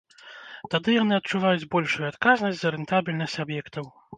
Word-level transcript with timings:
Тады 0.73 0.95
яны 0.95 1.13
адчуваюць 1.21 1.69
большую 1.77 2.09
адказнасць 2.13 2.61
за 2.65 2.75
рэнтабельнасць 2.77 3.41
аб'ектаў. 3.49 3.85